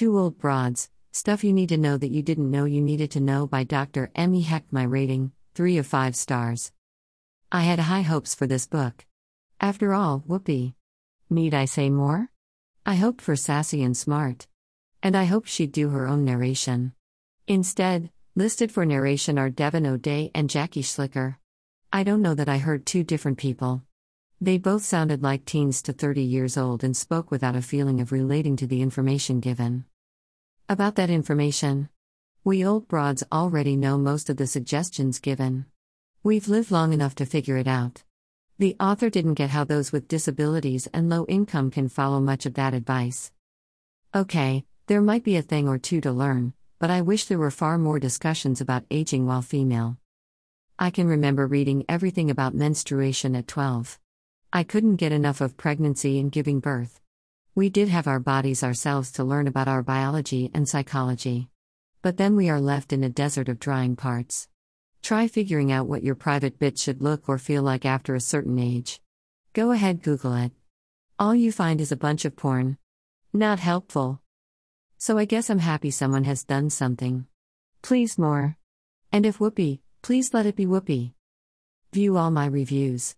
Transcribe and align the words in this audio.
Two 0.00 0.18
Old 0.18 0.38
Broads 0.38 0.88
Stuff 1.12 1.44
You 1.44 1.52
Need 1.52 1.68
to 1.68 1.76
Know 1.76 1.98
That 1.98 2.10
You 2.10 2.22
Didn't 2.22 2.50
Know 2.50 2.64
You 2.64 2.80
Needed 2.80 3.10
to 3.10 3.20
Know 3.20 3.46
by 3.46 3.64
Dr. 3.64 4.10
Emmy 4.14 4.40
Heck. 4.40 4.64
My 4.72 4.82
rating 4.82 5.32
3 5.54 5.76
of 5.76 5.86
5 5.86 6.16
stars. 6.16 6.72
I 7.52 7.60
had 7.64 7.80
high 7.80 8.00
hopes 8.00 8.34
for 8.34 8.46
this 8.46 8.66
book. 8.66 9.04
After 9.60 9.92
all, 9.92 10.24
Whoopi. 10.26 10.72
Need 11.28 11.52
I 11.52 11.66
say 11.66 11.90
more? 11.90 12.30
I 12.86 12.94
hoped 12.94 13.20
for 13.20 13.36
sassy 13.36 13.82
and 13.82 13.94
smart. 13.94 14.46
And 15.02 15.14
I 15.14 15.24
hoped 15.24 15.50
she'd 15.50 15.70
do 15.70 15.90
her 15.90 16.08
own 16.08 16.24
narration. 16.24 16.94
Instead, 17.46 18.08
listed 18.34 18.72
for 18.72 18.86
narration 18.86 19.38
are 19.38 19.50
Devin 19.50 19.86
O'Day 19.86 20.30
and 20.34 20.48
Jackie 20.48 20.82
Schlicker. 20.82 21.36
I 21.92 22.04
don't 22.04 22.22
know 22.22 22.32
that 22.32 22.48
I 22.48 22.56
heard 22.56 22.86
two 22.86 23.04
different 23.04 23.36
people. 23.36 23.82
They 24.40 24.56
both 24.56 24.82
sounded 24.82 25.22
like 25.22 25.44
teens 25.44 25.82
to 25.82 25.92
30 25.92 26.22
years 26.22 26.56
old 26.56 26.84
and 26.84 26.96
spoke 26.96 27.30
without 27.30 27.54
a 27.54 27.60
feeling 27.60 28.00
of 28.00 28.12
relating 28.12 28.56
to 28.56 28.66
the 28.66 28.80
information 28.80 29.40
given. 29.40 29.84
About 30.70 30.94
that 30.94 31.10
information, 31.10 31.88
we 32.44 32.64
old 32.64 32.86
broads 32.86 33.24
already 33.32 33.74
know 33.74 33.98
most 33.98 34.30
of 34.30 34.36
the 34.36 34.46
suggestions 34.46 35.18
given. 35.18 35.66
We've 36.22 36.46
lived 36.46 36.70
long 36.70 36.92
enough 36.92 37.16
to 37.16 37.26
figure 37.26 37.56
it 37.56 37.66
out. 37.66 38.04
The 38.56 38.76
author 38.78 39.10
didn't 39.10 39.34
get 39.34 39.50
how 39.50 39.64
those 39.64 39.90
with 39.90 40.06
disabilities 40.06 40.86
and 40.94 41.08
low 41.10 41.26
income 41.26 41.72
can 41.72 41.88
follow 41.88 42.20
much 42.20 42.46
of 42.46 42.54
that 42.54 42.72
advice. 42.72 43.32
Okay, 44.14 44.64
there 44.86 45.02
might 45.02 45.24
be 45.24 45.34
a 45.34 45.42
thing 45.42 45.66
or 45.66 45.76
two 45.76 46.00
to 46.02 46.12
learn, 46.12 46.52
but 46.78 46.88
I 46.88 47.00
wish 47.00 47.24
there 47.24 47.36
were 47.36 47.50
far 47.50 47.76
more 47.76 47.98
discussions 47.98 48.60
about 48.60 48.84
aging 48.92 49.26
while 49.26 49.42
female. 49.42 49.96
I 50.78 50.90
can 50.90 51.08
remember 51.08 51.48
reading 51.48 51.84
everything 51.88 52.30
about 52.30 52.54
menstruation 52.54 53.34
at 53.34 53.48
12. 53.48 53.98
I 54.52 54.62
couldn't 54.62 55.02
get 55.02 55.10
enough 55.10 55.40
of 55.40 55.56
pregnancy 55.56 56.20
and 56.20 56.30
giving 56.30 56.60
birth. 56.60 56.99
We 57.56 57.68
did 57.68 57.88
have 57.88 58.06
our 58.06 58.20
bodies 58.20 58.62
ourselves 58.62 59.10
to 59.12 59.24
learn 59.24 59.48
about 59.48 59.66
our 59.66 59.82
biology 59.82 60.52
and 60.54 60.68
psychology. 60.68 61.48
But 62.00 62.16
then 62.16 62.36
we 62.36 62.48
are 62.48 62.60
left 62.60 62.92
in 62.92 63.02
a 63.02 63.08
desert 63.08 63.48
of 63.48 63.58
drying 63.58 63.96
parts. 63.96 64.48
Try 65.02 65.26
figuring 65.26 65.72
out 65.72 65.88
what 65.88 66.04
your 66.04 66.14
private 66.14 66.60
bit 66.60 66.78
should 66.78 67.02
look 67.02 67.28
or 67.28 67.38
feel 67.38 67.64
like 67.64 67.84
after 67.84 68.14
a 68.14 68.20
certain 68.20 68.58
age. 68.60 69.00
Go 69.52 69.72
ahead, 69.72 70.02
Google 70.02 70.34
it. 70.34 70.52
All 71.18 71.34
you 71.34 71.50
find 71.50 71.80
is 71.80 71.90
a 71.90 71.96
bunch 71.96 72.24
of 72.24 72.36
porn. 72.36 72.78
Not 73.32 73.58
helpful. 73.58 74.20
So 74.96 75.18
I 75.18 75.24
guess 75.24 75.50
I'm 75.50 75.58
happy 75.58 75.90
someone 75.90 76.24
has 76.24 76.44
done 76.44 76.70
something. 76.70 77.26
Please 77.82 78.16
more. 78.16 78.56
And 79.10 79.26
if 79.26 79.38
Whoopi, 79.38 79.80
please 80.02 80.32
let 80.32 80.46
it 80.46 80.54
be 80.54 80.66
Whoopi. 80.66 81.14
View 81.92 82.16
all 82.16 82.30
my 82.30 82.46
reviews. 82.46 83.16